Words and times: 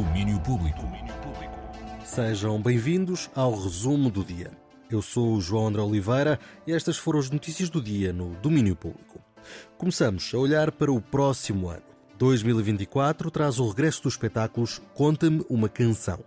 Domínio 0.00 0.40
Público. 0.40 0.80
Sejam 2.02 2.58
bem-vindos 2.58 3.28
ao 3.34 3.54
resumo 3.54 4.10
do 4.10 4.24
dia. 4.24 4.50
Eu 4.90 5.02
sou 5.02 5.34
o 5.34 5.40
João 5.42 5.66
André 5.66 5.82
Oliveira 5.82 6.40
e 6.66 6.72
estas 6.72 6.96
foram 6.96 7.18
as 7.18 7.28
notícias 7.28 7.68
do 7.68 7.82
dia 7.82 8.10
no 8.10 8.30
Domínio 8.36 8.74
Público. 8.74 9.20
Começamos 9.76 10.32
a 10.34 10.38
olhar 10.38 10.72
para 10.72 10.90
o 10.90 11.02
próximo 11.02 11.68
ano. 11.68 11.89
2024 12.20 13.30
traz 13.30 13.58
o 13.58 13.66
regresso 13.66 14.02
dos 14.02 14.12
espetáculos 14.12 14.78
Conta-me 14.92 15.42
uma 15.48 15.70
Canção. 15.70 16.20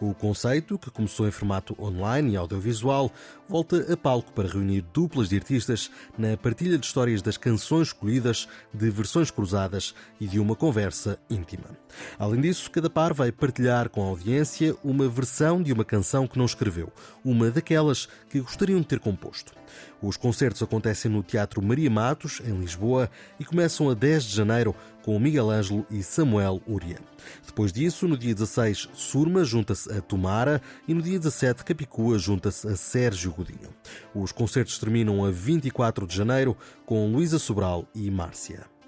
O 0.00 0.14
conceito, 0.14 0.78
que 0.78 0.92
começou 0.92 1.26
em 1.26 1.32
formato 1.32 1.74
online 1.76 2.34
e 2.34 2.36
audiovisual, 2.36 3.10
volta 3.48 3.92
a 3.92 3.96
palco 3.96 4.32
para 4.32 4.48
reunir 4.48 4.82
duplas 4.94 5.28
de 5.28 5.34
artistas 5.34 5.90
na 6.16 6.36
partilha 6.36 6.78
de 6.78 6.86
histórias 6.86 7.20
das 7.20 7.36
canções 7.36 7.88
escolhidas, 7.88 8.46
de 8.72 8.88
versões 8.90 9.32
cruzadas 9.32 9.92
e 10.20 10.28
de 10.28 10.38
uma 10.38 10.54
conversa 10.54 11.18
íntima. 11.28 11.76
Além 12.16 12.40
disso, 12.40 12.70
cada 12.70 12.88
par 12.88 13.12
vai 13.12 13.32
partilhar 13.32 13.88
com 13.88 14.04
a 14.04 14.08
audiência 14.08 14.76
uma 14.84 15.08
versão 15.08 15.60
de 15.60 15.72
uma 15.72 15.84
canção 15.84 16.28
que 16.28 16.38
não 16.38 16.44
escreveu, 16.44 16.92
uma 17.24 17.50
daquelas 17.50 18.08
que 18.28 18.40
gostariam 18.40 18.80
de 18.80 18.86
ter 18.86 19.00
composto. 19.00 19.59
Os 20.02 20.16
concertos 20.16 20.62
acontecem 20.62 21.10
no 21.10 21.22
Teatro 21.22 21.62
Maria 21.62 21.90
Matos, 21.90 22.40
em 22.44 22.58
Lisboa, 22.58 23.10
e 23.38 23.44
começam 23.44 23.90
a 23.90 23.94
10 23.94 24.24
de 24.24 24.36
janeiro 24.36 24.74
com 25.02 25.18
Miguel 25.18 25.50
Ângelo 25.50 25.86
e 25.90 26.02
Samuel 26.02 26.60
Uria. 26.66 26.98
Depois 27.46 27.72
disso, 27.72 28.08
no 28.08 28.16
dia 28.16 28.34
16, 28.34 28.88
Surma 28.94 29.44
junta-se 29.44 29.92
a 29.92 30.00
Tomara 30.00 30.60
e 30.86 30.94
no 30.94 31.02
dia 31.02 31.18
17, 31.18 31.64
Capicua 31.64 32.18
junta-se 32.18 32.66
a 32.68 32.76
Sérgio 32.76 33.32
Godinho. 33.32 33.70
Os 34.14 34.32
concertos 34.32 34.78
terminam 34.78 35.24
a 35.24 35.30
24 35.30 36.06
de 36.06 36.16
janeiro 36.16 36.56
com 36.86 37.10
Luísa 37.12 37.38
Sobral 37.38 37.86
e 37.94 38.10
Márcia. 38.10 38.79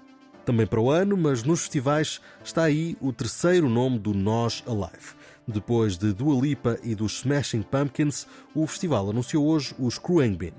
Também 0.45 0.67
para 0.67 0.81
o 0.81 0.91
ano, 0.91 1.15
mas 1.15 1.43
nos 1.43 1.61
festivais 1.61 2.19
está 2.43 2.63
aí 2.63 2.97
o 2.99 3.13
terceiro 3.13 3.69
nome 3.69 3.97
do 3.97 4.13
Nós 4.13 4.61
Alive. 4.67 5.15
Depois 5.47 5.97
de 5.97 6.11
Dua 6.11 6.39
Lipa 6.41 6.77
e 6.83 6.93
dos 6.93 7.19
Smashing 7.19 7.61
Pumpkins, 7.61 8.27
o 8.53 8.67
festival 8.67 9.09
anunciou 9.09 9.45
hoje 9.45 9.73
os 9.79 9.97
Kruengbin. 9.97 10.51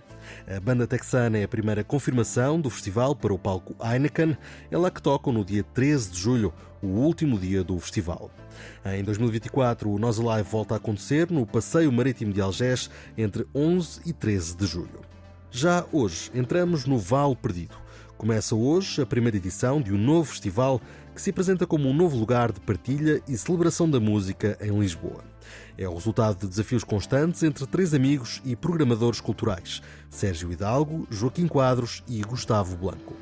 A 0.47 0.59
banda 0.59 0.87
texana 0.87 1.37
é 1.37 1.45
a 1.45 1.49
primeira 1.49 1.85
confirmação 1.85 2.59
do 2.59 2.71
festival 2.71 3.15
para 3.15 3.35
o 3.35 3.39
palco 3.39 3.77
Heineken. 3.83 4.39
É 4.71 4.79
lá 4.79 4.91
que 4.91 5.03
tocam 5.03 5.35
no 5.35 5.45
dia 5.45 5.63
13 5.63 6.11
de 6.11 6.19
julho, 6.19 6.55
o 6.83 6.87
último 6.87 7.39
dia 7.39 7.63
do 7.63 7.79
festival. 7.79 8.31
Em 8.87 9.05
2024, 9.05 9.91
o 9.91 9.99
Nós 9.99 10.19
Alive 10.19 10.49
volta 10.49 10.75
a 10.75 10.77
acontecer 10.79 11.31
no 11.31 11.47
Passeio 11.47 11.93
Marítimo 11.93 12.33
de 12.33 12.41
Algés 12.41 12.91
entre 13.19 13.47
11 13.55 14.01
e 14.07 14.15
13 14.15 14.57
de 14.57 14.67
julho. 14.67 15.01
Já 15.51 15.85
hoje 15.93 16.31
entramos 16.35 16.87
no 16.87 16.99
Vale 16.99 17.37
Perdido. 17.37 17.84
Começa 18.17 18.55
hoje 18.55 19.03
a 19.03 19.07
primeira 19.07 19.37
edição 19.37 19.83
de 19.83 19.93
um 19.93 19.99
novo 19.99 20.31
festival 20.31 20.81
que 21.15 21.21
se 21.21 21.31
apresenta 21.31 21.67
como 21.67 21.89
um 21.89 21.93
novo 21.93 22.17
lugar 22.17 22.53
de 22.53 22.61
partilha 22.61 23.21
e 23.29 23.37
celebração 23.37 23.91
da 23.91 23.99
música 23.99 24.57
em 24.61 24.79
Lisboa. 24.79 25.25
É 25.77 25.89
o 25.89 25.95
resultado 25.95 26.39
de 26.39 26.47
desafios 26.47 26.85
constantes 26.85 27.43
entre 27.43 27.67
três 27.67 27.93
amigos 27.93 28.41
e 28.45 28.55
programadores 28.55 29.21
culturais: 29.21 29.83
Sérgio 30.09 30.53
Hidalgo, 30.53 31.07
Joaquim 31.11 31.49
Quadros 31.49 32.05
e 32.09 32.23
Gustavo 32.23 32.77
Blanco. 32.77 33.17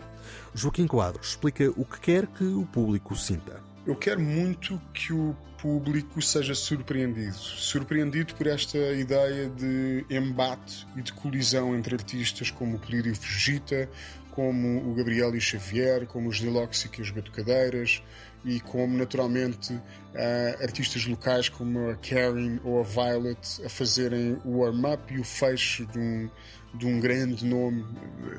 Joaquim 0.54 0.86
Quadros 0.86 1.30
explica 1.30 1.70
o 1.70 1.84
que 1.84 1.98
quer 1.98 2.26
que 2.26 2.44
o 2.44 2.66
público 2.66 3.16
sinta. 3.16 3.60
Eu 3.84 3.96
quero 3.96 4.20
muito 4.20 4.80
que 4.94 5.12
o 5.12 5.34
público 5.62 6.20
seja 6.20 6.54
surpreendido. 6.54 7.34
Surpreendido 7.34 8.34
por 8.34 8.48
esta 8.48 8.78
ideia 8.78 9.48
de 9.48 10.04
embate 10.10 10.86
e 10.96 11.02
de 11.02 11.12
colisão 11.12 11.74
entre 11.74 11.94
artistas 11.94 12.50
como 12.50 12.76
o 12.76 12.78
Polírio 12.78 13.14
Fugita, 13.14 13.88
como 14.32 14.90
o 14.90 14.94
Gabriel 14.94 15.34
e 15.34 15.40
Xavier, 15.40 16.06
como 16.06 16.28
os 16.28 16.40
Deloxic 16.40 16.98
e 16.98 17.02
os 17.02 17.10
Batucadeiras, 17.10 18.02
e 18.44 18.60
como 18.60 18.96
naturalmente 18.96 19.72
uh, 19.72 20.62
artistas 20.62 21.06
locais 21.06 21.48
como 21.48 21.90
a 21.90 21.96
Karen 21.96 22.58
ou 22.64 22.80
a 22.80 22.82
Violet 22.82 23.64
a 23.64 23.68
fazerem 23.68 24.38
o 24.44 24.58
warm-up 24.58 25.14
e 25.14 25.20
o 25.20 25.24
fecho 25.24 25.86
de 25.86 25.98
um, 25.98 26.30
de 26.74 26.86
um 26.86 26.98
grande 26.98 27.44
nome 27.44 27.86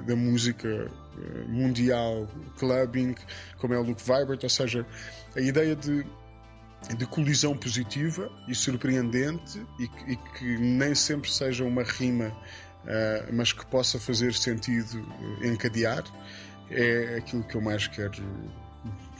da 0.05 0.15
música 0.15 0.67
uh, 0.67 1.49
mundial, 1.49 2.27
clubbing, 2.57 3.15
como 3.57 3.73
é 3.73 3.79
o 3.79 3.83
Luke 3.83 4.01
Vibert, 4.01 4.39
ou 4.43 4.49
seja, 4.49 4.85
a 5.35 5.39
ideia 5.39 5.75
de 5.75 6.05
de 6.97 7.05
colisão 7.05 7.55
positiva 7.55 8.29
e 8.45 8.53
surpreendente 8.53 9.65
e, 9.79 9.83
e 10.11 10.17
que 10.37 10.57
nem 10.57 10.93
sempre 10.93 11.31
seja 11.31 11.63
uma 11.63 11.81
rima 11.81 12.35
mas 13.31 13.51
que 13.51 13.65
possa 13.65 13.99
fazer 13.99 14.33
sentido 14.33 15.05
encadear, 15.41 16.03
é 16.69 17.15
aquilo 17.17 17.43
que 17.43 17.55
eu 17.55 17.61
mais 17.61 17.87
quero 17.87 18.23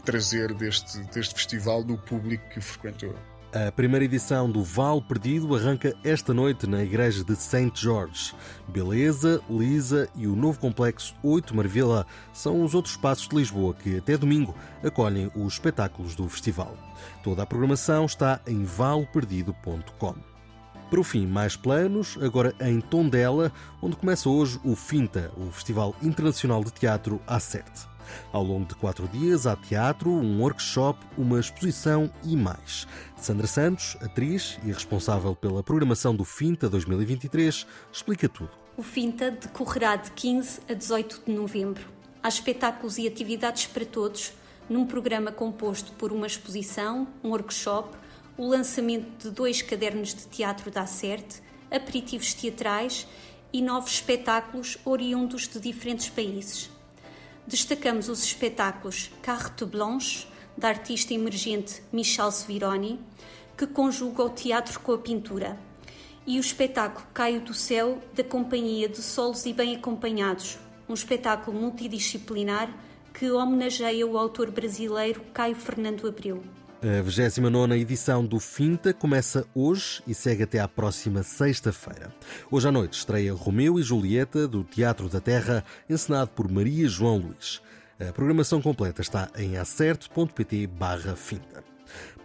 trazer 0.03 0.53
deste, 0.53 0.99
deste 1.13 1.33
festival 1.35 1.83
do 1.83 1.97
público 1.97 2.47
que 2.49 2.59
o 2.59 2.61
frequentou. 2.61 3.15
A 3.53 3.71
primeira 3.71 4.03
edição 4.03 4.49
do 4.49 4.63
Val 4.63 4.99
Perdido 4.99 5.55
arranca 5.55 5.95
esta 6.03 6.33
noite 6.33 6.65
na 6.65 6.81
igreja 6.81 7.23
de 7.23 7.35
St. 7.35 7.71
George. 7.75 8.33
Beleza, 8.67 9.39
Lisa 9.47 10.09
e 10.15 10.25
o 10.25 10.35
novo 10.35 10.57
complexo 10.57 11.15
8 11.21 11.55
Marvila 11.55 12.07
são 12.33 12.63
os 12.63 12.73
outros 12.73 12.95
espaços 12.95 13.27
de 13.27 13.35
Lisboa 13.35 13.75
que 13.75 13.97
até 13.97 14.17
domingo 14.17 14.55
acolhem 14.83 15.31
os 15.35 15.53
espetáculos 15.53 16.15
do 16.15 16.27
festival. 16.27 16.75
Toda 17.23 17.43
a 17.43 17.45
programação 17.45 18.05
está 18.05 18.41
em 18.47 18.63
valperdido.com. 18.63 20.32
Para 20.93 21.01
o 21.01 21.03
fim, 21.03 21.25
mais 21.25 21.55
planos, 21.55 22.19
agora 22.21 22.53
em 22.61 22.79
Tondela, 22.79 23.51
onde 23.81 23.95
começa 23.95 24.29
hoje 24.29 24.59
o 24.63 24.75
FINTA, 24.75 25.31
o 25.35 25.49
Festival 25.49 25.95
Internacional 26.03 26.63
de 26.63 26.71
Teatro 26.71 27.19
A7. 27.27 27.63
Ao 28.31 28.43
longo 28.43 28.67
de 28.67 28.75
quatro 28.75 29.07
dias 29.07 29.47
há 29.47 29.55
teatro, 29.55 30.11
um 30.11 30.39
workshop, 30.39 31.03
uma 31.17 31.39
exposição 31.39 32.11
e 32.23 32.37
mais. 32.37 32.87
Sandra 33.17 33.47
Santos, 33.47 33.97
atriz 34.01 34.59
e 34.63 34.67
responsável 34.71 35.35
pela 35.35 35.63
programação 35.63 36.15
do 36.15 36.23
FINTA 36.23 36.69
2023, 36.69 37.65
explica 37.91 38.29
tudo. 38.29 38.51
O 38.77 38.83
FINTA 38.83 39.31
decorrerá 39.31 39.95
de 39.95 40.11
15 40.11 40.59
a 40.69 40.75
18 40.75 41.23
de 41.25 41.33
novembro. 41.33 41.87
Há 42.21 42.29
espetáculos 42.29 42.99
e 42.99 43.07
atividades 43.07 43.65
para 43.65 43.83
todos, 43.83 44.31
num 44.69 44.85
programa 44.85 45.31
composto 45.31 45.91
por 45.93 46.11
uma 46.11 46.27
exposição, 46.27 47.07
um 47.23 47.29
workshop, 47.29 47.97
o 48.37 48.47
lançamento 48.47 49.23
de 49.23 49.29
dois 49.29 49.61
cadernos 49.61 50.13
de 50.13 50.27
teatro 50.27 50.71
da 50.71 50.81
Acerte, 50.81 51.41
aperitivos 51.69 52.33
teatrais 52.33 53.07
e 53.51 53.61
novos 53.61 53.91
espetáculos 53.91 54.77
oriundos 54.83 55.47
de 55.47 55.59
diferentes 55.59 56.09
países. 56.09 56.69
Destacamos 57.45 58.09
os 58.09 58.23
espetáculos 58.23 59.11
Carte 59.21 59.65
Blanche, 59.65 60.27
da 60.57 60.69
artista 60.69 61.13
emergente 61.13 61.81
Michel 61.91 62.31
Svironi, 62.31 62.99
que 63.57 63.67
conjuga 63.67 64.23
o 64.23 64.29
teatro 64.29 64.79
com 64.79 64.93
a 64.93 64.97
pintura, 64.97 65.59
e 66.25 66.37
o 66.37 66.41
espetáculo 66.41 67.05
Caio 67.13 67.41
do 67.41 67.53
Céu, 67.53 68.01
da 68.15 68.23
Companhia 68.23 68.87
de 68.87 69.01
Solos 69.01 69.45
e 69.45 69.53
Bem 69.53 69.75
Acompanhados, 69.75 70.57
um 70.87 70.93
espetáculo 70.93 71.59
multidisciplinar 71.59 72.73
que 73.13 73.29
homenageia 73.29 74.07
o 74.07 74.17
autor 74.17 74.49
brasileiro 74.49 75.21
Caio 75.33 75.55
Fernando 75.55 76.07
Abreu. 76.07 76.43
A 76.83 77.01
29 77.01 77.79
edição 77.79 78.25
do 78.25 78.41
Finta 78.41 78.93
começa 78.93 79.47
hoje 79.55 80.03
e 80.05 80.13
segue 80.13 80.43
até 80.43 80.59
à 80.59 80.67
próxima 80.67 81.23
sexta-feira. 81.23 82.13
Hoje 82.51 82.67
à 82.67 82.73
noite 82.73 82.97
estreia 82.97 83.33
Romeu 83.33 83.79
e 83.79 83.81
Julieta, 83.81 84.49
do 84.49 84.65
Teatro 84.65 85.07
da 85.07 85.21
Terra, 85.21 85.63
encenado 85.89 86.31
por 86.31 86.51
Maria 86.51 86.89
João 86.89 87.19
Luís. 87.19 87.61
A 87.97 88.11
programação 88.11 88.61
completa 88.61 89.01
está 89.01 89.29
em 89.37 89.55
acerto.pt 89.55 90.67
barra 90.67 91.15
Finta. 91.15 91.63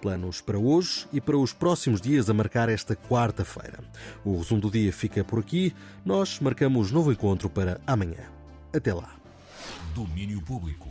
Planos 0.03 0.41
para 0.41 0.59
hoje 0.59 1.07
e 1.13 1.21
para 1.21 1.39
os 1.39 1.53
próximos 1.53 2.01
dias 2.01 2.29
a 2.29 2.35
marcar 2.35 2.69
esta 2.69 2.97
quarta-feira. 2.97 3.79
O 4.25 4.39
resumo 4.39 4.61
do 4.61 4.73
dia 4.73 4.93
fica 4.93 5.23
por 5.23 5.39
aqui. 5.39 5.73
Nós 6.05 6.41
marcamos 6.41 6.91
novo 6.91 7.13
encontro 7.13 7.49
para 7.49 7.81
amanhã. 7.87 8.29
Até 8.75 8.93
lá. 8.93 9.15
Domínio 9.95 10.43
Público. 10.43 10.89